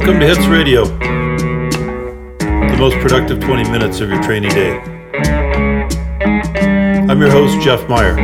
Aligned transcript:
Welcome 0.00 0.20
to 0.20 0.26
Hits 0.28 0.46
Radio, 0.46 0.84
the 2.38 2.76
most 2.78 2.96
productive 3.06 3.38
20 3.38 3.70
minutes 3.70 4.00
of 4.00 4.08
your 4.08 4.22
training 4.22 4.48
day. 4.48 4.78
I'm 7.06 7.20
your 7.20 7.30
host, 7.30 7.60
Jeff 7.60 7.86
Meyer. 7.86 8.16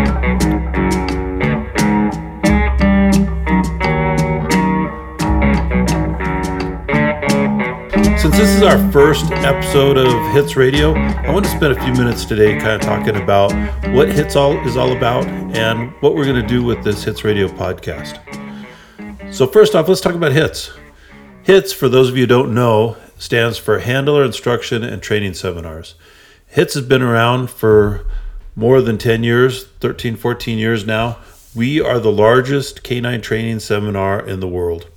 Since 8.19 8.39
this 8.39 8.57
is 8.57 8.63
our 8.63 8.91
first 8.91 9.31
episode 9.33 9.99
of 9.99 10.33
Hits 10.33 10.57
Radio, 10.57 10.95
I 10.95 11.31
want 11.31 11.45
to 11.45 11.51
spend 11.51 11.77
a 11.77 11.85
few 11.85 11.93
minutes 11.93 12.25
today 12.25 12.59
kind 12.59 12.71
of 12.71 12.81
talking 12.81 13.17
about 13.17 13.53
what 13.95 14.11
Hits 14.11 14.35
all 14.35 14.57
is 14.67 14.79
all 14.79 14.97
about 14.97 15.27
and 15.27 15.93
what 16.01 16.15
we're 16.15 16.25
going 16.25 16.41
to 16.41 16.49
do 16.49 16.65
with 16.65 16.83
this 16.83 17.05
Hits 17.05 17.23
Radio 17.23 17.49
podcast. 17.49 18.23
So 19.31 19.47
first 19.47 19.75
off, 19.75 19.89
let's 19.89 20.01
talk 20.01 20.15
about 20.15 20.33
HITS. 20.33 20.73
HITS, 21.47 21.73
for 21.73 21.89
those 21.89 22.09
of 22.09 22.17
you 22.17 22.25
who 22.25 22.27
don't 22.27 22.53
know, 22.53 22.97
stands 23.19 23.57
for 23.57 23.79
Handler 23.79 24.25
Instruction 24.25 24.83
and 24.83 25.01
Training 25.01 25.35
Seminars. 25.35 25.95
HITS 26.49 26.75
has 26.75 26.85
been 26.85 27.03
around 27.03 27.51
for 27.51 28.05
more 28.57 28.83
than 28.83 28.99
10 28.99 29.23
years, 29.23 29.65
13, 29.65 30.17
14 30.17 30.59
years 30.59 30.85
now. 30.85 31.19
We 31.55 31.81
are 31.81 32.01
the 32.01 32.11
largest 32.11 32.83
canine 32.83 33.21
training 33.21 33.61
seminar 33.61 34.27
in 34.27 34.41
the 34.41 34.49
world. 34.49 34.89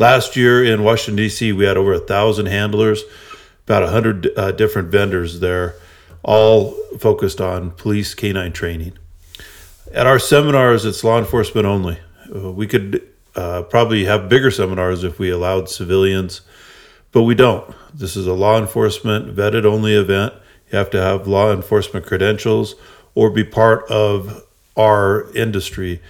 Last 0.00 0.34
year 0.34 0.64
in 0.64 0.82
Washington, 0.82 1.14
D.C., 1.14 1.52
we 1.52 1.64
had 1.64 1.76
over 1.76 1.92
a 1.92 2.00
thousand 2.00 2.46
handlers, 2.46 3.04
about 3.64 3.84
100 3.84 4.36
uh, 4.36 4.50
different 4.50 4.88
vendors 4.88 5.38
there, 5.38 5.76
all 6.24 6.72
focused 6.98 7.40
on 7.40 7.70
police 7.70 8.14
canine 8.14 8.50
training. 8.50 8.98
At 9.94 10.08
our 10.08 10.18
seminars, 10.18 10.84
it's 10.84 11.04
law 11.04 11.20
enforcement 11.20 11.68
only. 11.68 12.00
Uh, 12.34 12.50
we 12.50 12.66
could 12.66 13.08
uh, 13.38 13.62
probably 13.62 14.04
have 14.04 14.28
bigger 14.28 14.50
seminars 14.50 15.04
if 15.04 15.20
we 15.20 15.30
allowed 15.30 15.70
civilians, 15.70 16.40
but 17.12 17.22
we 17.22 17.36
don't. 17.36 17.72
This 17.94 18.16
is 18.16 18.26
a 18.26 18.32
law 18.32 18.58
enforcement 18.58 19.34
vetted 19.36 19.64
only 19.64 19.94
event. 19.94 20.34
You 20.72 20.78
have 20.78 20.90
to 20.90 21.00
have 21.00 21.28
law 21.28 21.52
enforcement 21.52 22.04
credentials 22.04 22.74
or 23.14 23.30
be 23.30 23.44
part 23.44 23.88
of 23.90 24.44
our 24.76 25.30
industry 25.36 26.00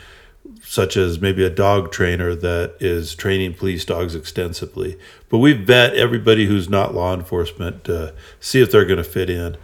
such 0.62 0.96
as 0.96 1.20
maybe 1.20 1.44
a 1.44 1.50
dog 1.50 1.92
trainer 1.92 2.34
that 2.34 2.76
is 2.80 3.14
training 3.14 3.54
police 3.54 3.84
dogs 3.84 4.14
extensively. 4.14 4.98
But 5.28 5.38
we 5.38 5.52
vet 5.52 5.94
everybody 5.94 6.46
who's 6.46 6.70
not 6.70 6.94
law 6.94 7.12
enforcement 7.12 7.84
to 7.84 8.14
see 8.40 8.62
if 8.62 8.70
they're 8.70 8.86
going 8.86 8.98
to 8.98 9.04
fit 9.04 9.28
in. 9.28 9.58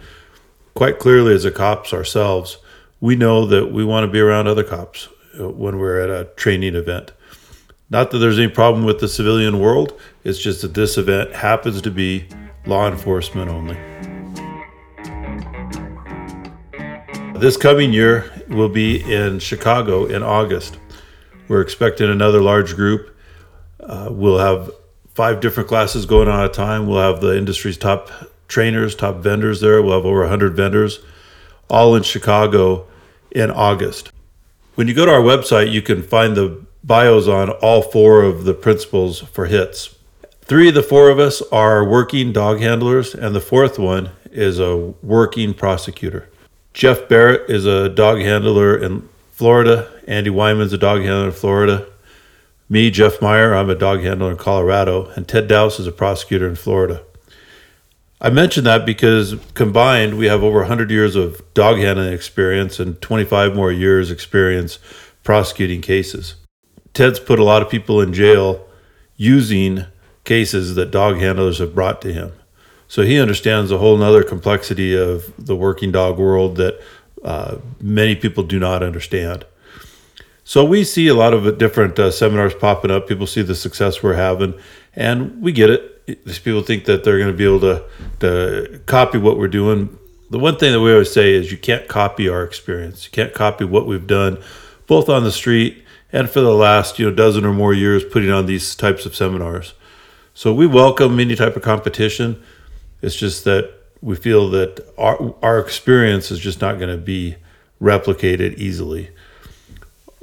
Quite 0.75 0.99
clearly, 0.99 1.33
as 1.33 1.45
a 1.45 1.51
cops 1.51 1.93
ourselves, 1.93 2.59
we 2.99 3.15
know 3.15 3.45
that 3.47 3.71
we 3.71 3.83
want 3.83 4.03
to 4.03 4.11
be 4.11 4.19
around 4.19 4.47
other 4.47 4.63
cops 4.63 5.07
uh, 5.39 5.49
when 5.49 5.79
we're 5.79 5.99
at 5.99 6.09
a 6.09 6.29
training 6.35 6.75
event. 6.75 7.11
Not 7.89 8.09
that 8.11 8.17
there's 8.17 8.39
any 8.39 8.47
problem 8.47 8.83
with 8.83 8.99
the 8.99 9.07
civilian 9.07 9.59
world, 9.59 9.99
it's 10.23 10.39
just 10.39 10.63
that 10.63 10.73
this 10.73 10.97
event 10.97 11.33
happens 11.33 11.81
to 11.83 11.91
be 11.91 12.27
law 12.65 12.87
enforcement 12.87 13.49
only. 13.49 13.77
This 17.39 17.57
coming 17.57 17.93
year 17.93 18.31
will 18.47 18.69
be 18.69 19.01
in 19.13 19.37
Chicago 19.39 20.05
in 20.05 20.23
August. 20.23 20.79
We're 21.47 21.61
expecting 21.61 22.09
another 22.09 22.41
large 22.41 22.75
group. 22.75 23.15
Uh, 23.79 24.07
we'll 24.09 24.39
have 24.39 24.71
five 25.13 25.39
different 25.39 25.69
classes 25.69 26.07
going 26.07 26.27
on 26.27 26.39
at 26.39 26.49
a 26.49 26.53
time. 26.53 26.87
We'll 26.87 27.01
have 27.01 27.21
the 27.21 27.37
industry's 27.37 27.77
top 27.77 28.09
trainers, 28.47 28.95
top 28.95 29.17
vendors 29.17 29.61
there. 29.61 29.81
We'll 29.81 29.93
have 29.93 30.05
over 30.05 30.21
100 30.21 30.55
vendors, 30.55 31.01
all 31.69 31.95
in 31.95 32.01
Chicago 32.01 32.87
in 33.29 33.51
August. 33.51 34.11
When 34.73 34.87
you 34.87 34.95
go 34.95 35.05
to 35.05 35.11
our 35.11 35.21
website, 35.21 35.71
you 35.71 35.83
can 35.83 36.01
find 36.01 36.35
the 36.35 36.64
bios 36.85 37.27
on 37.27 37.49
all 37.49 37.81
four 37.81 38.21
of 38.21 38.43
the 38.43 38.53
principals 38.53 39.19
for 39.19 39.45
hits. 39.45 39.95
Three 40.41 40.69
of 40.69 40.75
the 40.75 40.83
four 40.83 41.09
of 41.09 41.17
us 41.17 41.41
are 41.51 41.83
working 41.83 42.31
dog 42.31 42.59
handlers, 42.59 43.15
and 43.15 43.35
the 43.35 43.41
fourth 43.41 43.79
one 43.79 44.11
is 44.31 44.59
a 44.59 44.77
working 45.01 45.55
prosecutor. 45.55 46.29
Jeff 46.73 47.09
Barrett 47.09 47.49
is 47.49 47.65
a 47.65 47.89
dog 47.89 48.19
handler 48.19 48.77
in 48.77 49.09
Florida. 49.31 49.91
Andy 50.07 50.29
Wyman's 50.29 50.73
a 50.73 50.77
dog 50.77 51.01
handler 51.01 51.27
in 51.27 51.31
Florida. 51.31 51.87
Me, 52.69 52.91
Jeff 52.91 53.21
Meyer, 53.21 53.55
I'm 53.55 53.69
a 53.69 53.75
dog 53.75 54.01
handler 54.01 54.31
in 54.31 54.37
Colorado. 54.37 55.07
And 55.15 55.27
Ted 55.27 55.47
Dowse 55.47 55.79
is 55.79 55.87
a 55.87 55.91
prosecutor 55.91 56.47
in 56.47 56.55
Florida. 56.55 57.01
I 58.21 58.29
mention 58.29 58.63
that 58.65 58.85
because 58.85 59.35
combined, 59.53 60.17
we 60.17 60.27
have 60.27 60.43
over 60.43 60.59
100 60.59 60.91
years 60.91 61.15
of 61.15 61.41
dog 61.53 61.77
handling 61.77 62.13
experience 62.13 62.79
and 62.79 63.01
25 63.01 63.55
more 63.55 63.71
years' 63.71 64.11
experience 64.11 64.79
prosecuting 65.23 65.81
cases. 65.81 66.35
Ted's 66.95 67.19
put 67.19 67.39
a 67.39 67.43
lot 67.43 67.61
of 67.61 67.69
people 67.69 68.01
in 68.01 68.13
jail 68.13 68.65
using 69.17 69.85
cases 70.23 70.75
that 70.75 70.91
dog 70.91 71.17
handlers 71.17 71.59
have 71.59 71.75
brought 71.75 72.01
to 72.01 72.11
him. 72.11 72.31
So 72.87 73.03
he 73.03 73.19
understands 73.19 73.69
a 73.69 73.77
whole 73.77 74.01
other 74.01 74.23
complexity 74.23 74.97
of 74.97 75.31
the 75.37 75.55
working 75.55 75.91
dog 75.91 76.17
world 76.17 76.55
that 76.55 76.81
uh, 77.23 77.57
many 77.81 78.15
people 78.15 78.43
do 78.43 78.59
not 78.59 78.81
understand. 78.81 79.45
So 80.45 80.63
we 80.63 80.83
see 80.83 81.07
a 81.07 81.13
lot 81.13 81.33
of 81.33 81.57
different 81.57 81.99
uh, 81.99 82.11
seminars 82.11 82.53
popping 82.53 82.91
up. 82.91 83.07
People 83.07 83.27
see 83.27 83.41
the 83.41 83.55
success 83.55 84.01
we're 84.01 84.13
having, 84.13 84.53
and 84.95 85.41
we 85.41 85.51
get 85.51 85.69
it. 85.69 86.23
These 86.23 86.39
people 86.39 86.61
think 86.61 86.85
that 86.85 87.03
they're 87.03 87.17
going 87.17 87.31
to 87.31 87.37
be 87.37 87.45
able 87.45 87.61
to 87.61 87.83
to 88.19 88.79
copy 88.85 89.17
what 89.17 89.37
we're 89.37 89.47
doing. 89.47 89.97
The 90.29 90.39
one 90.39 90.57
thing 90.57 90.71
that 90.71 90.81
we 90.81 90.91
always 90.91 91.11
say 91.11 91.33
is 91.33 91.51
you 91.51 91.57
can't 91.57 91.87
copy 91.87 92.29
our 92.29 92.43
experience. 92.43 93.05
You 93.05 93.11
can't 93.11 93.33
copy 93.33 93.65
what 93.65 93.87
we've 93.87 94.05
done, 94.05 94.37
both 94.85 95.09
on 95.09 95.23
the 95.23 95.31
street 95.31 95.84
and 96.15 96.29
for 96.29 96.39
the 96.39 96.53
last 96.53 96.97
you 96.97 97.05
know 97.05 97.13
dozen 97.13 97.43
or 97.45 97.51
more 97.51 97.73
years 97.73 98.05
putting 98.05 98.31
on 98.31 98.45
these 98.45 98.73
types 98.73 99.05
of 99.05 99.13
seminars. 99.13 99.73
So 100.33 100.53
we 100.53 100.65
welcome 100.65 101.19
any 101.19 101.35
type 101.35 101.57
of 101.57 101.61
competition. 101.61 102.41
It's 103.01 103.17
just 103.17 103.43
that 103.43 103.73
we 104.01 104.15
feel 104.15 104.49
that 104.51 104.79
our, 104.97 105.35
our 105.41 105.59
experience 105.59 106.31
is 106.31 106.39
just 106.39 106.61
not 106.61 106.79
going 106.79 106.89
to 106.89 106.97
be 106.97 107.35
replicated 107.81 108.55
easily. 108.57 109.09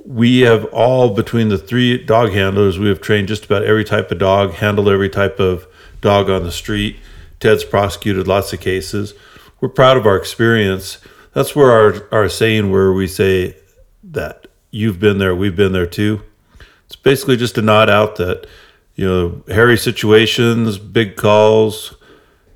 We 0.04 0.41
have 0.41 0.64
all, 0.72 1.14
between 1.14 1.50
the 1.50 1.58
three 1.58 2.02
dog 2.02 2.32
handlers, 2.32 2.78
we 2.78 2.88
have 2.88 3.02
trained 3.02 3.28
just 3.28 3.44
about 3.44 3.62
every 3.62 3.84
type 3.84 4.10
of 4.10 4.19
dog, 4.19 4.54
handled 4.54 4.88
every 4.88 5.10
type 5.10 5.38
of 5.38 5.66
dog 6.00 6.31
on 6.31 6.42
the 6.42 6.52
street. 6.52 6.97
Ted's 7.38 7.64
prosecuted 7.64 8.26
lots 8.26 8.52
of 8.54 8.60
cases. 8.60 9.12
We're 9.60 9.69
proud 9.69 9.98
of 9.98 10.06
our 10.06 10.16
experience. 10.16 10.98
That's 11.34 11.54
where 11.54 11.70
our, 11.70 12.08
our 12.10 12.28
saying, 12.31 12.70
where 12.70 12.92
we 12.92 13.06
say 13.06 13.56
that 14.04 14.47
you've 14.72 14.98
been 14.98 15.18
there, 15.18 15.36
we've 15.36 15.54
been 15.54 15.70
there 15.70 15.86
too. 15.86 16.22
It's 16.86 16.96
basically 16.96 17.36
just 17.36 17.56
a 17.56 17.62
nod 17.62 17.88
out 17.88 18.16
that, 18.16 18.46
you 18.96 19.06
know, 19.06 19.44
hairy 19.46 19.78
situations, 19.78 20.78
big 20.78 21.14
calls, 21.14 21.94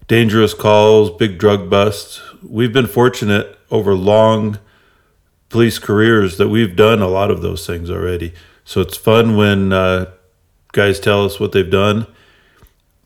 dangerous 0.09 0.55
calls, 0.55 1.11
big 1.11 1.39
drug 1.39 1.71
busts. 1.71 2.21
We've 2.43 2.73
been 2.73 2.89
fortunate 2.89 3.57
over 3.71 3.95
long 3.95 4.59
police 5.49 5.79
careers 5.79 6.39
that 6.39 6.49
we've 6.49 6.75
done 6.75 7.01
a 7.01 7.09
lot 7.09 7.31
of 7.31 7.43
those 7.43 7.67
things 7.67 7.91
already. 7.91 8.33
So 8.65 8.81
it's 8.81 8.97
fun 8.97 9.37
when 9.37 9.73
uh, 9.73 10.11
guys 10.73 10.99
tell 10.99 11.25
us 11.25 11.39
what 11.39 11.53
they've 11.53 11.71
done. 11.71 12.07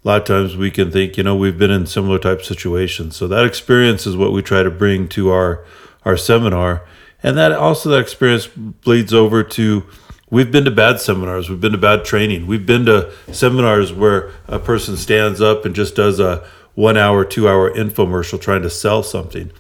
A 0.02 0.08
lot 0.08 0.22
of 0.22 0.26
times 0.26 0.56
we 0.56 0.70
can 0.70 0.90
think, 0.90 1.18
you 1.18 1.22
know, 1.22 1.36
we've 1.36 1.58
been 1.58 1.70
in 1.70 1.84
similar 1.84 2.18
type 2.18 2.42
situations. 2.42 3.16
So 3.16 3.28
that 3.28 3.44
experience 3.44 4.06
is 4.06 4.16
what 4.16 4.32
we 4.32 4.40
try 4.40 4.62
to 4.62 4.70
bring 4.70 5.08
to 5.10 5.30
our 5.30 5.64
our 6.02 6.16
seminar, 6.16 6.86
and 7.22 7.36
that 7.36 7.52
also 7.52 7.90
that 7.90 8.00
experience 8.00 8.46
bleeds 8.46 9.12
over 9.12 9.42
to 9.42 9.84
we've 10.30 10.52
been 10.52 10.64
to 10.64 10.70
bad 10.70 11.00
seminars, 11.00 11.50
we've 11.50 11.60
been 11.60 11.72
to 11.72 11.78
bad 11.78 12.04
training, 12.04 12.46
we've 12.46 12.66
been 12.66 12.86
to 12.86 13.12
seminars 13.32 13.92
where 13.92 14.30
a 14.46 14.58
person 14.58 14.96
stands 14.96 15.40
up 15.40 15.64
and 15.64 15.74
just 15.74 15.94
does 15.94 16.20
a 16.20 16.46
one 16.74 16.96
hour, 16.96 17.24
two 17.24 17.48
hour 17.48 17.70
infomercial 17.70 18.40
trying 18.40 18.62
to 18.62 18.70
sell 18.70 19.02
something. 19.02 19.52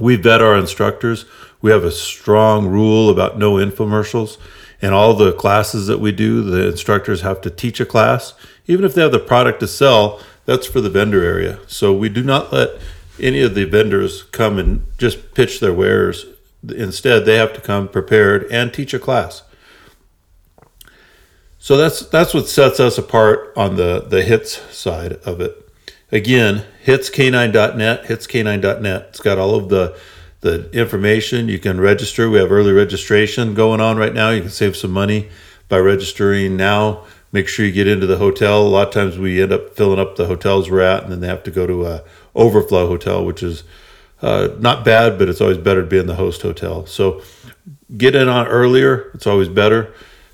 We 0.00 0.16
vet 0.16 0.42
our 0.42 0.56
instructors. 0.56 1.24
We 1.62 1.70
have 1.70 1.84
a 1.84 1.92
strong 1.92 2.66
rule 2.66 3.08
about 3.08 3.38
no 3.38 3.54
infomercials. 3.54 4.36
And 4.82 4.92
all 4.92 5.14
the 5.14 5.32
classes 5.32 5.86
that 5.86 6.00
we 6.00 6.12
do, 6.12 6.42
the 6.42 6.68
instructors 6.68 7.22
have 7.22 7.40
to 7.42 7.50
teach 7.50 7.80
a 7.80 7.86
class. 7.86 8.34
Even 8.66 8.84
if 8.84 8.94
they 8.94 9.02
have 9.02 9.12
the 9.12 9.18
product 9.18 9.60
to 9.60 9.66
sell, 9.66 10.20
that's 10.44 10.66
for 10.66 10.80
the 10.80 10.90
vendor 10.90 11.22
area. 11.22 11.60
So 11.66 11.94
we 11.94 12.08
do 12.08 12.22
not 12.22 12.52
let 12.52 12.70
any 13.18 13.40
of 13.40 13.54
the 13.54 13.64
vendors 13.64 14.24
come 14.24 14.58
and 14.58 14.86
just 14.98 15.34
pitch 15.34 15.60
their 15.60 15.72
wares. 15.72 16.26
Instead, 16.70 17.24
they 17.24 17.36
have 17.36 17.52
to 17.54 17.60
come 17.60 17.88
prepared 17.88 18.46
and 18.50 18.72
teach 18.72 18.94
a 18.94 18.98
class. 18.98 19.42
So 21.58 21.76
that's 21.76 22.00
that's 22.06 22.32
what 22.32 22.48
sets 22.48 22.78
us 22.78 22.96
apart 22.96 23.52
on 23.56 23.76
the 23.76 24.00
the 24.00 24.22
hits 24.22 24.52
side 24.74 25.14
of 25.24 25.40
it. 25.40 25.68
Again, 26.12 26.64
hitsk9.net, 26.84 28.04
hitsk9.net. 28.04 29.06
It's 29.08 29.20
got 29.20 29.38
all 29.38 29.56
of 29.56 29.68
the 29.68 29.98
the 30.42 30.70
information. 30.70 31.48
You 31.48 31.58
can 31.58 31.80
register. 31.80 32.30
We 32.30 32.38
have 32.38 32.52
early 32.52 32.72
registration 32.72 33.54
going 33.54 33.80
on 33.80 33.96
right 33.96 34.14
now. 34.14 34.30
You 34.30 34.42
can 34.42 34.50
save 34.50 34.76
some 34.76 34.92
money 34.92 35.28
by 35.68 35.78
registering 35.78 36.56
now. 36.56 37.04
Make 37.32 37.48
sure 37.48 37.66
you 37.66 37.72
get 37.72 37.88
into 37.88 38.06
the 38.06 38.18
hotel. 38.18 38.62
A 38.62 38.68
lot 38.68 38.88
of 38.88 38.94
times 38.94 39.18
we 39.18 39.42
end 39.42 39.52
up 39.52 39.74
filling 39.74 39.98
up 39.98 40.14
the 40.14 40.26
hotels 40.26 40.70
we're 40.70 40.80
at, 40.80 41.02
and 41.02 41.10
then 41.10 41.20
they 41.20 41.26
have 41.26 41.42
to 41.42 41.50
go 41.50 41.66
to 41.66 41.86
a 41.86 42.04
overflow 42.34 42.86
hotel, 42.86 43.24
which 43.24 43.42
is 43.42 43.64
uh, 44.22 44.48
not 44.58 44.84
bad, 44.84 45.18
but 45.18 45.28
it's 45.28 45.40
always 45.40 45.58
better 45.58 45.82
to 45.82 45.86
be 45.86 45.98
in 45.98 46.06
the 46.06 46.14
host 46.14 46.42
hotel. 46.42 46.86
So 46.86 47.22
get 47.96 48.14
in 48.14 48.28
on 48.28 48.46
earlier. 48.46 49.10
It's 49.14 49.26
always 49.26 49.48
better. 49.48 49.92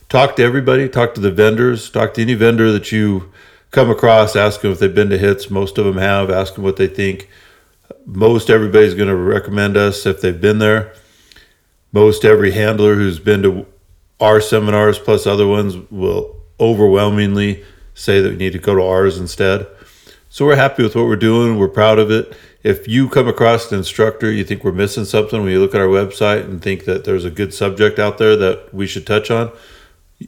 Talk 0.09 0.37
to 0.37 0.43
everybody. 0.43 0.89
Talk 0.89 1.15
to 1.15 1.21
the 1.21 1.31
vendors. 1.31 1.91
Talk 1.91 2.15
to 2.15 2.23
any 2.23 2.35
vendor 2.35 2.71
that 2.73 2.93
you 2.93 3.33
come 3.73 3.91
across, 3.91 4.37
ask 4.37 4.61
them 4.61 4.71
if 4.71 4.79
they've 4.79 4.95
been 4.95 5.11
to 5.11 5.19
hits. 5.19 5.51
Most 5.51 5.79
of 5.79 5.85
them 5.85 5.97
have. 5.97 6.31
Ask 6.31 6.55
them 6.55 6.63
what 6.63 6.77
they 6.77 6.87
think. 6.87 7.29
Most 8.07 8.51
everybody's 8.51 8.95
going 8.95 9.09
to 9.09 9.17
recommend 9.17 9.77
us 9.77 10.07
if 10.07 10.21
they've 10.21 10.41
been 10.41 10.59
there. 10.59 10.95
Most 11.91 12.25
every 12.25 12.53
handler 12.53 12.95
who's 12.95 13.19
been 13.19 13.43
to 13.43 13.67
our 14.21 14.41
seminars 14.41 14.99
plus 14.99 15.27
other 15.27 15.47
ones 15.47 15.77
will 15.91 16.41
overwhelmingly 16.61 17.65
say 17.95 18.21
that 18.21 18.31
we 18.31 18.37
need 18.37 18.53
to 18.53 18.59
go 18.59 18.75
to 18.75 18.83
ours 18.83 19.19
instead. 19.19 19.67
So 20.29 20.47
we're 20.47 20.57
happy 20.57 20.83
with 20.83 20.95
what 20.95 21.07
we're 21.07 21.17
doing. 21.17 21.59
We're 21.59 21.69
proud 21.69 21.99
of 21.99 22.11
it. 22.11 22.35
If 22.63 22.87
you 22.87 23.09
come 23.09 23.27
across 23.27 23.73
an 23.73 23.79
instructor, 23.79 24.31
you 24.31 24.45
think 24.45 24.63
we're 24.63 24.71
missing 24.71 25.05
something 25.05 25.43
when 25.43 25.51
you 25.51 25.59
look 25.59 25.75
at 25.75 25.81
our 25.81 25.89
website 25.89 26.45
and 26.45 26.63
think 26.63 26.85
that 26.85 27.05
there's 27.05 27.25
a 27.25 27.31
good 27.31 27.53
subject 27.53 27.99
out 27.99 28.19
there 28.19 28.37
that 28.37 28.73
we 28.73 28.87
should 28.87 29.05
touch 29.05 29.33
on, 29.33 29.51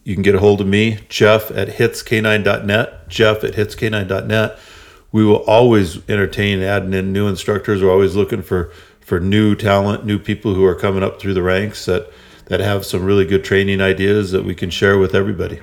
you 0.02 0.14
can 0.14 0.22
get 0.22 0.34
a 0.34 0.40
hold 0.40 0.60
of 0.60 0.66
me, 0.66 0.98
Jeff 1.08 1.52
at 1.52 1.68
hitsk9.net, 1.68 3.08
Jeff 3.08 3.44
at 3.44 3.52
hitsk9.net. 3.52 4.58
We 5.12 5.24
will 5.24 5.44
always 5.44 5.98
entertain 6.08 6.60
adding 6.60 6.92
in 6.92 7.12
new 7.12 7.28
instructors. 7.28 7.80
We're 7.80 7.92
always 7.92 8.16
looking 8.16 8.42
for, 8.42 8.72
for 9.00 9.20
new 9.20 9.54
talent, 9.54 10.04
new 10.04 10.18
people 10.18 10.54
who 10.54 10.64
are 10.64 10.74
coming 10.74 11.04
up 11.04 11.20
through 11.20 11.34
the 11.34 11.42
ranks 11.42 11.84
that, 11.84 12.10
that 12.46 12.58
have 12.58 12.84
some 12.84 13.04
really 13.04 13.24
good 13.24 13.44
training 13.44 13.80
ideas 13.80 14.32
that 14.32 14.44
we 14.44 14.56
can 14.56 14.70
share 14.70 14.98
with 14.98 15.14
everybody 15.14 15.60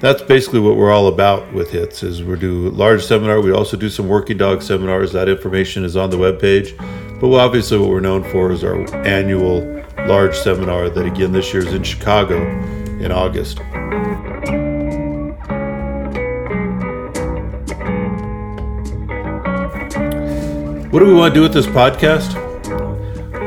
that's 0.00 0.22
basically 0.22 0.60
what 0.60 0.76
we're 0.76 0.92
all 0.92 1.08
about 1.08 1.52
with 1.52 1.70
hits 1.70 2.02
is 2.02 2.22
we 2.22 2.36
do 2.38 2.70
large 2.70 3.04
seminar. 3.04 3.40
We 3.40 3.52
also 3.52 3.76
do 3.76 3.88
some 3.88 4.08
working 4.08 4.36
dog 4.36 4.62
seminars. 4.62 5.12
That 5.12 5.28
information 5.28 5.84
is 5.84 5.96
on 5.96 6.10
the 6.10 6.18
web 6.18 6.40
page 6.40 6.74
but 7.20 7.32
obviously 7.34 7.78
what 7.78 7.88
we're 7.88 8.00
known 8.00 8.22
for 8.22 8.52
is 8.52 8.62
our 8.62 8.76
annual 9.04 9.84
large 10.06 10.36
seminar 10.36 10.88
that 10.88 11.04
again 11.04 11.32
this 11.32 11.52
year 11.52 11.66
is 11.66 11.74
in 11.74 11.82
chicago 11.82 12.36
in 13.00 13.10
august. 13.10 13.58
What 20.92 21.00
do 21.00 21.06
we 21.06 21.14
want 21.14 21.34
to 21.34 21.40
do 21.40 21.42
with 21.42 21.52
this 21.52 21.66
podcast? 21.66 22.36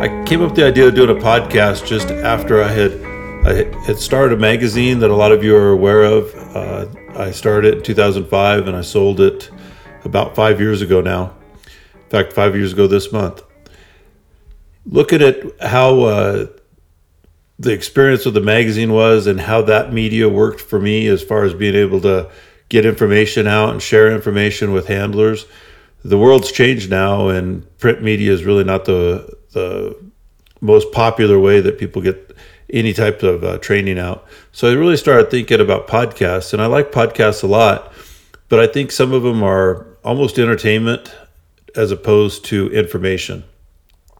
I 0.01 0.24
came 0.25 0.42
up 0.42 0.50
with 0.50 0.56
the 0.56 0.65
idea 0.65 0.88
of 0.88 0.95
doing 0.95 1.09
a 1.09 1.19
podcast 1.19 1.86
just 1.86 2.09
after 2.09 2.62
i 2.62 2.68
had 2.68 3.11
I 3.44 3.54
had 3.86 3.98
started 3.98 4.38
a 4.38 4.40
magazine 4.40 5.00
that 5.00 5.10
a 5.10 5.16
lot 5.16 5.32
of 5.32 5.44
you 5.44 5.56
are 5.56 5.72
aware 5.72 6.04
of. 6.04 6.36
Uh, 6.56 6.86
I 7.16 7.32
started 7.32 7.74
it 7.74 7.78
in 7.80 7.84
2005 7.84 8.68
and 8.68 8.78
I 8.78 8.82
sold 8.82 9.20
it 9.20 9.50
about 10.06 10.36
five 10.36 10.60
years 10.60 10.84
ago 10.84 11.02
now. 11.02 11.36
In 11.96 12.10
fact, 12.10 12.34
five 12.34 12.56
years 12.56 12.72
ago 12.72 12.86
this 12.86 13.12
month. 13.12 13.42
Looking 14.86 15.24
at 15.24 15.60
how 15.60 16.02
uh, 16.02 16.46
the 17.58 17.72
experience 17.72 18.26
with 18.26 18.36
the 18.36 18.42
magazine 18.42 18.94
was 18.94 19.26
and 19.26 19.42
how 19.42 19.64
that 19.64 19.92
media 19.92 20.30
worked 20.30 20.62
for 20.62 20.80
me 20.80 21.08
as 21.08 21.24
far 21.24 21.44
as 21.44 21.56
being 21.56 21.76
able 21.76 22.00
to 22.02 22.30
get 22.70 22.86
information 22.86 23.48
out 23.48 23.72
and 23.72 23.82
share 23.82 24.12
information 24.12 24.72
with 24.72 24.86
handlers. 24.86 25.48
The 26.06 26.18
world's 26.18 26.52
changed 26.52 26.92
now, 26.92 27.30
and 27.30 27.66
print 27.80 28.04
media 28.04 28.32
is 28.32 28.44
really 28.44 28.64
not 28.64 28.86
the 28.86 29.36
the 29.52 29.96
most 30.62 30.92
popular 30.92 31.40
way 31.40 31.60
that 31.60 31.80
people 31.80 32.02
get 32.02 32.36
any 32.71 32.94
type 32.94 33.23
of 33.23 33.44
uh, 33.44 33.57
training 33.59 34.00
out. 34.00 34.25
So 34.51 34.69
I 34.69 34.73
really 34.73 34.97
started 34.97 35.29
thinking 35.29 35.59
about 35.59 35.88
podcasts, 35.88 36.53
and 36.53 36.62
I 36.62 36.65
like 36.65 36.91
podcasts 36.91 37.44
a 37.44 37.47
lot, 37.47 37.91
but 38.50 38.59
I 38.59 38.68
think 38.68 38.91
some 38.91 39.13
of 39.13 39.23
them 39.23 39.44
are 39.44 39.88
almost 40.03 40.39
entertainment 40.39 41.15
as 41.75 41.91
opposed 41.91 42.45
to 42.45 42.71
information. 42.71 43.44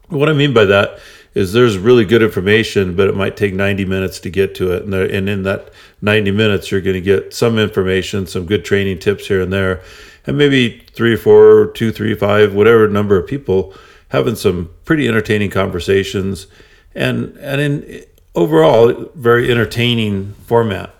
What 0.08 0.28
I 0.28 0.32
mean 0.32 0.52
by 0.52 0.64
that 0.66 0.98
is 1.34 1.52
there's 1.52 1.78
really 1.78 2.04
good 2.04 2.22
information, 2.22 2.94
but 2.94 3.08
it 3.08 3.16
might 3.16 3.36
take 3.36 3.54
90 3.54 3.86
minutes 3.86 4.20
to 4.20 4.30
get 4.30 4.54
to 4.56 4.72
it. 4.72 4.82
And, 4.82 4.92
there, 4.92 5.04
and 5.04 5.28
in 5.28 5.42
that 5.44 5.70
90 6.02 6.30
minutes, 6.30 6.70
you're 6.70 6.82
going 6.82 6.94
to 6.94 7.00
get 7.00 7.32
some 7.32 7.58
information, 7.58 8.26
some 8.26 8.44
good 8.44 8.64
training 8.64 8.98
tips 8.98 9.28
here 9.28 9.40
and 9.40 9.52
there, 9.52 9.82
and 10.26 10.36
maybe 10.36 10.84
three 10.92 11.14
or 11.14 11.18
four, 11.18 11.68
two, 11.68 11.90
three, 11.90 12.14
five, 12.14 12.54
whatever 12.54 12.86
number 12.88 13.18
of 13.18 13.26
people 13.26 13.74
having 14.08 14.36
some 14.36 14.70
pretty 14.84 15.08
entertaining 15.08 15.50
conversations. 15.50 16.46
And, 16.94 17.34
and 17.38 17.60
in, 17.60 18.04
overall 18.34 19.10
very 19.14 19.50
entertaining 19.50 20.34
format. 20.46 20.94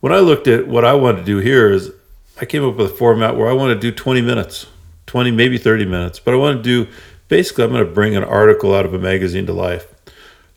When 0.00 0.12
I 0.12 0.18
looked 0.18 0.46
at 0.46 0.66
what 0.66 0.84
I 0.84 0.94
wanted 0.94 1.18
to 1.18 1.24
do 1.24 1.38
here 1.38 1.70
is 1.70 1.92
I 2.40 2.44
came 2.44 2.64
up 2.64 2.76
with 2.76 2.92
a 2.92 2.94
format 2.94 3.36
where 3.36 3.48
I 3.48 3.52
want 3.52 3.74
to 3.74 3.78
do 3.78 3.94
20 3.94 4.22
minutes, 4.22 4.66
20 5.06 5.30
maybe 5.30 5.58
30 5.58 5.84
minutes, 5.84 6.18
but 6.18 6.32
I 6.32 6.36
want 6.36 6.58
to 6.58 6.62
do 6.62 6.90
basically 7.28 7.64
I'm 7.64 7.70
going 7.70 7.84
to 7.84 7.92
bring 7.92 8.16
an 8.16 8.24
article 8.24 8.74
out 8.74 8.86
of 8.86 8.94
a 8.94 8.98
magazine 8.98 9.46
to 9.46 9.52
life. 9.52 9.92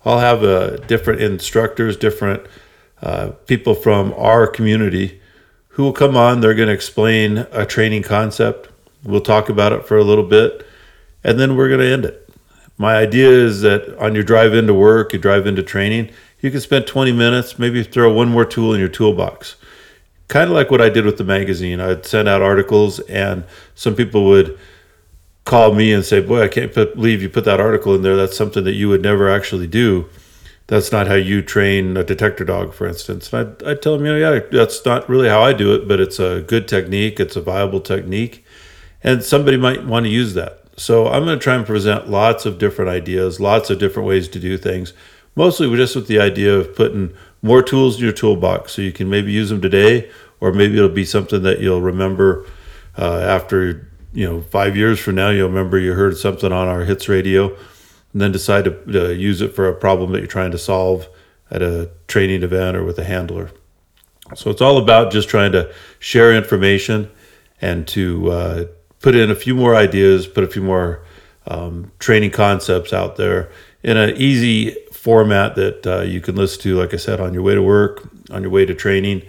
I'll 0.05 0.19
have 0.19 0.43
uh, 0.43 0.77
different 0.77 1.21
instructors, 1.21 1.97
different 1.97 2.45
uh, 3.01 3.31
people 3.47 3.73
from 3.73 4.13
our 4.15 4.47
community 4.47 5.21
who 5.69 5.83
will 5.83 5.93
come 5.93 6.15
on. 6.15 6.39
They're 6.41 6.53
going 6.53 6.67
to 6.67 6.73
explain 6.73 7.39
a 7.51 7.65
training 7.65 8.03
concept. 8.03 8.69
We'll 9.03 9.21
talk 9.21 9.49
about 9.49 9.73
it 9.73 9.85
for 9.85 9.97
a 9.97 10.03
little 10.03 10.23
bit, 10.23 10.65
and 11.23 11.39
then 11.39 11.55
we're 11.55 11.67
going 11.67 11.81
to 11.81 11.91
end 11.91 12.05
it 12.05 12.22
my 12.77 12.95
idea 12.95 13.29
is 13.29 13.61
that 13.61 13.97
on 13.97 14.15
your 14.15 14.23
drive 14.23 14.53
into 14.53 14.73
work, 14.73 15.13
you 15.13 15.19
drive 15.19 15.45
into 15.45 15.63
training, 15.63 16.09
you 16.41 16.51
can 16.51 16.59
spend 16.59 16.87
20 16.87 17.11
minutes, 17.11 17.57
maybe 17.59 17.83
throw 17.83 18.11
one 18.11 18.29
more 18.29 18.45
tool 18.45 18.73
in 18.73 18.79
your 18.79 18.89
toolbox. 18.89 19.55
Kind 20.27 20.49
of 20.49 20.55
like 20.55 20.71
what 20.71 20.81
I 20.81 20.89
did 20.89 21.05
with 21.05 21.17
the 21.17 21.23
magazine. 21.23 21.79
I'd 21.79 22.05
send 22.05 22.27
out 22.27 22.41
articles, 22.41 22.99
and 23.01 23.43
some 23.75 23.95
people 23.95 24.25
would 24.25 24.57
call 25.45 25.73
me 25.73 25.93
and 25.93 26.03
say, 26.03 26.21
Boy, 26.21 26.41
I 26.41 26.47
can't 26.47 26.73
believe 26.73 27.21
you 27.21 27.29
put 27.29 27.45
that 27.45 27.59
article 27.59 27.93
in 27.95 28.01
there. 28.01 28.15
That's 28.15 28.35
something 28.35 28.63
that 28.63 28.73
you 28.73 28.89
would 28.89 29.01
never 29.01 29.29
actually 29.29 29.67
do. 29.67 30.09
That's 30.67 30.91
not 30.91 31.07
how 31.07 31.15
you 31.15 31.41
train 31.41 31.97
a 31.97 32.03
detector 32.03 32.45
dog, 32.45 32.73
for 32.73 32.87
instance. 32.87 33.31
And 33.31 33.47
I'd, 33.47 33.63
I'd 33.63 33.81
tell 33.81 33.97
them, 33.97 34.05
you 34.05 34.13
know, 34.13 34.33
yeah, 34.33 34.39
that's 34.51 34.83
not 34.85 35.07
really 35.07 35.27
how 35.27 35.41
I 35.41 35.53
do 35.53 35.75
it, 35.75 35.87
but 35.87 35.99
it's 35.99 36.19
a 36.19 36.41
good 36.41 36.67
technique, 36.67 37.19
it's 37.19 37.35
a 37.35 37.41
viable 37.41 37.81
technique, 37.81 38.45
and 39.03 39.21
somebody 39.21 39.57
might 39.57 39.85
want 39.85 40.05
to 40.05 40.09
use 40.09 40.33
that. 40.35 40.62
So 40.75 41.07
I'm 41.07 41.25
going 41.25 41.37
to 41.37 41.43
try 41.43 41.55
and 41.55 41.65
present 41.65 42.09
lots 42.09 42.45
of 42.45 42.57
different 42.57 42.89
ideas, 42.89 43.39
lots 43.39 43.69
of 43.69 43.79
different 43.79 44.07
ways 44.07 44.27
to 44.29 44.39
do 44.39 44.57
things. 44.57 44.93
Mostly 45.35 45.73
just 45.75 45.95
with 45.95 46.07
the 46.07 46.19
idea 46.19 46.53
of 46.55 46.75
putting 46.75 47.13
more 47.41 47.61
tools 47.61 47.97
in 47.97 48.03
your 48.03 48.13
toolbox 48.13 48.73
so 48.73 48.81
you 48.81 48.91
can 48.91 49.09
maybe 49.09 49.31
use 49.31 49.49
them 49.49 49.61
today, 49.61 50.09
or 50.39 50.51
maybe 50.51 50.77
it'll 50.77 50.89
be 50.89 51.05
something 51.05 51.43
that 51.43 51.59
you'll 51.59 51.81
remember 51.81 52.45
uh, 52.97 53.19
after 53.19 53.89
you 54.13 54.27
know 54.27 54.41
five 54.41 54.77
years 54.77 54.99
from 54.99 55.15
now. 55.15 55.29
You'll 55.29 55.49
remember 55.49 55.79
you 55.79 55.93
heard 55.93 56.17
something 56.17 56.51
on 56.51 56.67
our 56.67 56.85
hits 56.85 57.09
radio, 57.09 57.47
and 58.13 58.21
then 58.21 58.31
decide 58.31 58.65
to, 58.65 58.71
to 58.91 59.15
use 59.15 59.41
it 59.41 59.55
for 59.55 59.67
a 59.67 59.73
problem 59.73 60.11
that 60.11 60.19
you're 60.19 60.27
trying 60.27 60.51
to 60.51 60.57
solve 60.57 61.07
at 61.49 61.61
a 61.61 61.89
training 62.07 62.43
event 62.43 62.77
or 62.77 62.83
with 62.83 62.97
a 62.99 63.03
handler. 63.03 63.51
So 64.35 64.49
it's 64.49 64.61
all 64.61 64.77
about 64.77 65.11
just 65.11 65.29
trying 65.29 65.51
to 65.51 65.73
share 65.99 66.33
information 66.33 67.11
and 67.61 67.87
to 67.89 68.31
uh, 68.31 68.65
put 69.03 69.15
in 69.15 69.29
a 69.29 69.35
few 69.35 69.53
more 69.53 69.75
ideas, 69.75 70.25
put 70.25 70.45
a 70.45 70.47
few 70.47 70.63
more 70.63 71.01
um, 71.45 71.91
training 71.99 72.31
concepts 72.31 72.93
out 72.93 73.17
there 73.17 73.51
in 73.83 73.97
an 73.97 74.15
easy 74.15 74.71
format 74.93 75.55
that 75.55 75.85
uh, 75.85 76.01
you 76.01 76.21
can 76.21 76.35
listen 76.35 76.61
to, 76.61 76.79
like 76.79 76.93
I 76.93 76.97
said, 76.97 77.19
on 77.19 77.33
your 77.33 77.43
way 77.43 77.53
to 77.53 77.61
work, 77.61 78.09
on 78.31 78.41
your 78.41 78.49
way 78.49 78.65
to 78.65 78.73
training. 78.73 79.21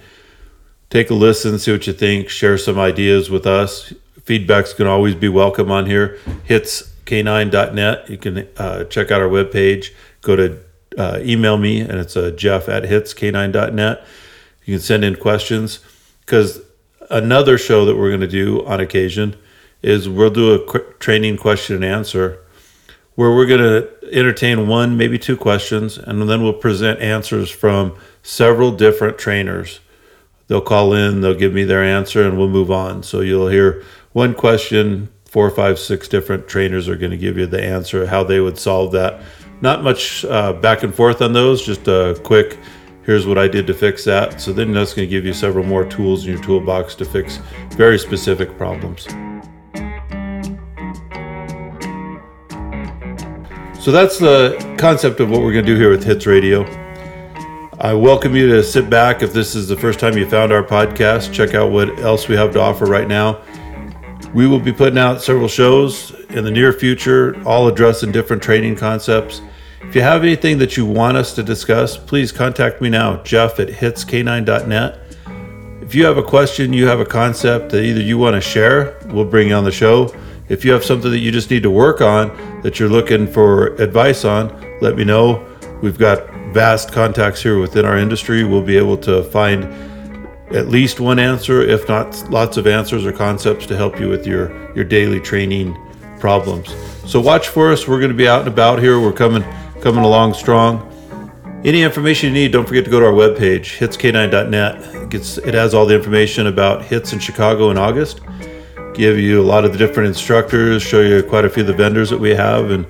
Take 0.90 1.10
a 1.10 1.14
listen, 1.14 1.58
see 1.58 1.72
what 1.72 1.88
you 1.88 1.92
think, 1.92 2.28
share 2.28 2.56
some 2.56 2.78
ideas 2.78 3.28
with 3.28 3.46
us. 3.46 3.92
Feedback's 4.22 4.72
can 4.72 4.86
always 4.86 5.16
be 5.16 5.28
welcome 5.28 5.72
on 5.72 5.86
here. 5.86 6.18
Hitsk9.net. 6.48 8.08
You 8.08 8.16
can 8.16 8.48
uh, 8.56 8.84
check 8.84 9.10
out 9.10 9.20
our 9.20 9.28
webpage. 9.28 9.92
Go 10.20 10.36
to 10.36 10.58
uh, 10.96 11.18
email 11.20 11.58
me, 11.58 11.80
and 11.80 11.94
it's 11.94 12.16
uh, 12.16 12.30
jeff 12.30 12.68
at 12.68 12.84
hitsk9.net. 12.84 14.06
You 14.64 14.74
can 14.74 14.80
send 14.80 15.04
in 15.04 15.16
questions 15.16 15.80
because 16.20 16.60
another 17.10 17.58
show 17.58 17.84
that 17.86 17.96
we're 17.96 18.10
going 18.10 18.20
to 18.20 18.28
do 18.28 18.64
on 18.66 18.78
occasion 18.78 19.36
is 19.84 20.08
we'll 20.08 20.30
do 20.30 20.52
a 20.52 20.64
quick 20.64 20.98
training 20.98 21.36
question 21.36 21.76
and 21.76 21.84
answer 21.84 22.38
where 23.16 23.30
we're 23.30 23.46
going 23.46 23.60
to 23.60 23.88
entertain 24.12 24.66
one, 24.66 24.96
maybe 24.96 25.18
two 25.18 25.36
questions, 25.36 25.98
and 25.98 26.28
then 26.28 26.42
we'll 26.42 26.52
present 26.52 26.98
answers 27.00 27.48
from 27.48 27.96
several 28.22 28.72
different 28.72 29.18
trainers. 29.18 29.80
They'll 30.48 30.60
call 30.60 30.94
in, 30.94 31.20
they'll 31.20 31.34
give 31.34 31.52
me 31.52 31.64
their 31.64 31.84
answer, 31.84 32.26
and 32.26 32.36
we'll 32.36 32.48
move 32.48 32.70
on. 32.70 33.02
So 33.04 33.20
you'll 33.20 33.48
hear 33.48 33.84
one 34.12 34.34
question, 34.34 35.10
four, 35.26 35.48
five, 35.50 35.78
six 35.78 36.08
different 36.08 36.48
trainers 36.48 36.88
are 36.88 36.96
going 36.96 37.12
to 37.12 37.16
give 37.16 37.38
you 37.38 37.46
the 37.46 37.62
answer, 37.62 38.06
how 38.06 38.24
they 38.24 38.40
would 38.40 38.58
solve 38.58 38.90
that. 38.92 39.20
Not 39.60 39.84
much 39.84 40.24
uh, 40.24 40.54
back 40.54 40.82
and 40.82 40.92
forth 40.92 41.22
on 41.22 41.32
those, 41.32 41.64
just 41.64 41.86
a 41.86 42.20
quick, 42.24 42.58
here's 43.04 43.26
what 43.26 43.38
I 43.38 43.46
did 43.46 43.66
to 43.68 43.74
fix 43.74 44.02
that. 44.04 44.40
So 44.40 44.52
then 44.52 44.72
that's 44.72 44.92
going 44.92 45.06
to 45.06 45.10
give 45.10 45.24
you 45.24 45.32
several 45.32 45.64
more 45.64 45.84
tools 45.84 46.26
in 46.26 46.32
your 46.32 46.42
toolbox 46.42 46.96
to 46.96 47.04
fix 47.04 47.38
very 47.76 47.98
specific 47.98 48.56
problems. 48.58 49.06
So 53.84 53.92
that's 53.92 54.18
the 54.18 54.56
concept 54.78 55.20
of 55.20 55.28
what 55.28 55.42
we're 55.42 55.52
going 55.52 55.66
to 55.66 55.70
do 55.70 55.78
here 55.78 55.90
with 55.90 56.02
Hits 56.02 56.24
Radio. 56.24 56.64
I 57.78 57.92
welcome 57.92 58.34
you 58.34 58.48
to 58.48 58.62
sit 58.62 58.88
back 58.88 59.20
if 59.20 59.34
this 59.34 59.54
is 59.54 59.68
the 59.68 59.76
first 59.76 60.00
time 60.00 60.16
you 60.16 60.26
found 60.26 60.54
our 60.54 60.62
podcast. 60.62 61.34
Check 61.34 61.52
out 61.52 61.70
what 61.70 61.98
else 61.98 62.26
we 62.26 62.34
have 62.34 62.50
to 62.54 62.60
offer 62.62 62.86
right 62.86 63.06
now. 63.06 63.42
We 64.32 64.46
will 64.46 64.58
be 64.58 64.72
putting 64.72 64.96
out 64.96 65.20
several 65.20 65.48
shows 65.48 66.12
in 66.30 66.44
the 66.44 66.50
near 66.50 66.72
future, 66.72 67.38
all 67.46 67.68
addressing 67.68 68.10
different 68.10 68.42
training 68.42 68.76
concepts. 68.76 69.42
If 69.82 69.94
you 69.94 70.00
have 70.00 70.22
anything 70.22 70.56
that 70.60 70.78
you 70.78 70.86
want 70.86 71.18
us 71.18 71.34
to 71.34 71.42
discuss, 71.42 71.98
please 71.98 72.32
contact 72.32 72.80
me 72.80 72.88
now, 72.88 73.22
Jeff 73.22 73.60
at 73.60 73.68
hitsk9.net. 73.68 74.98
If 75.82 75.94
you 75.94 76.06
have 76.06 76.16
a 76.16 76.22
question, 76.22 76.72
you 76.72 76.86
have 76.86 77.00
a 77.00 77.04
concept 77.04 77.68
that 77.72 77.82
either 77.82 78.00
you 78.00 78.16
want 78.16 78.34
to 78.34 78.40
share, 78.40 78.98
we'll 79.08 79.26
bring 79.26 79.48
you 79.48 79.54
on 79.54 79.64
the 79.64 79.70
show. 79.70 80.10
If 80.48 80.64
you 80.64 80.72
have 80.72 80.84
something 80.84 81.10
that 81.10 81.20
you 81.20 81.32
just 81.32 81.50
need 81.50 81.62
to 81.62 81.70
work 81.70 82.00
on 82.00 82.60
that 82.62 82.78
you're 82.78 82.88
looking 82.88 83.26
for 83.26 83.68
advice 83.76 84.24
on, 84.24 84.78
let 84.80 84.96
me 84.96 85.04
know. 85.04 85.46
We've 85.82 85.98
got 85.98 86.28
vast 86.52 86.92
contacts 86.92 87.42
here 87.42 87.58
within 87.58 87.84
our 87.84 87.96
industry. 87.96 88.44
We'll 88.44 88.62
be 88.62 88.76
able 88.76 88.98
to 88.98 89.22
find 89.24 89.64
at 90.54 90.68
least 90.68 91.00
one 91.00 91.18
answer, 91.18 91.62
if 91.62 91.88
not 91.88 92.30
lots 92.30 92.56
of 92.56 92.66
answers 92.66 93.06
or 93.06 93.12
concepts 93.12 93.66
to 93.66 93.76
help 93.76 93.98
you 93.98 94.08
with 94.08 94.26
your, 94.26 94.74
your 94.74 94.84
daily 94.84 95.18
training 95.18 95.76
problems. 96.20 96.74
So 97.06 97.20
watch 97.20 97.48
for 97.48 97.72
us. 97.72 97.88
We're 97.88 97.98
going 97.98 98.12
to 98.12 98.16
be 98.16 98.28
out 98.28 98.40
and 98.40 98.48
about 98.48 98.78
here. 98.80 99.00
We're 99.00 99.12
coming 99.12 99.44
coming 99.80 100.04
along 100.04 100.32
strong. 100.32 100.90
Any 101.64 101.82
information 101.82 102.28
you 102.28 102.34
need, 102.34 102.52
don't 102.52 102.66
forget 102.66 102.84
to 102.84 102.90
go 102.90 103.00
to 103.00 103.06
our 103.06 103.12
webpage, 103.12 103.78
hitsk9.net. 103.78 104.94
It, 104.94 105.08
gets, 105.10 105.38
it 105.38 105.54
has 105.54 105.74
all 105.74 105.84
the 105.84 105.94
information 105.94 106.46
about 106.46 106.84
hits 106.84 107.12
in 107.12 107.18
Chicago 107.18 107.70
in 107.70 107.76
August. 107.76 108.20
Give 108.94 109.18
you 109.18 109.40
a 109.40 109.42
lot 109.42 109.64
of 109.64 109.72
the 109.72 109.78
different 109.78 110.06
instructors, 110.06 110.80
show 110.80 111.00
you 111.00 111.22
quite 111.22 111.44
a 111.44 111.50
few 111.50 111.62
of 111.62 111.66
the 111.66 111.74
vendors 111.74 112.10
that 112.10 112.18
we 112.18 112.30
have. 112.30 112.70
And 112.70 112.86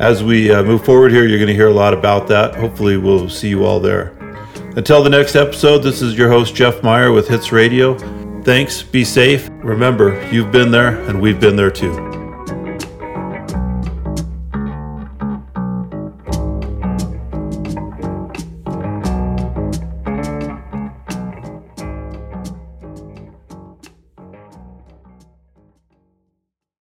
as 0.00 0.24
we 0.24 0.50
uh, 0.50 0.62
move 0.62 0.84
forward 0.84 1.12
here, 1.12 1.26
you're 1.26 1.38
going 1.38 1.48
to 1.48 1.54
hear 1.54 1.68
a 1.68 1.74
lot 1.74 1.92
about 1.92 2.26
that. 2.28 2.54
Hopefully, 2.54 2.96
we'll 2.96 3.28
see 3.28 3.50
you 3.50 3.64
all 3.64 3.78
there. 3.78 4.14
Until 4.76 5.02
the 5.02 5.10
next 5.10 5.36
episode, 5.36 5.78
this 5.78 6.00
is 6.00 6.16
your 6.16 6.30
host, 6.30 6.54
Jeff 6.54 6.82
Meyer 6.82 7.12
with 7.12 7.28
Hits 7.28 7.52
Radio. 7.52 7.96
Thanks, 8.42 8.82
be 8.82 9.04
safe. 9.04 9.48
Remember, 9.58 10.26
you've 10.32 10.50
been 10.50 10.70
there, 10.70 10.98
and 11.08 11.20
we've 11.20 11.38
been 11.38 11.56
there 11.56 11.70
too. 11.70 12.13